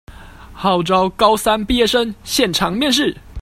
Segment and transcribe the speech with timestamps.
[0.51, 3.15] 號召高三畢業生現場面試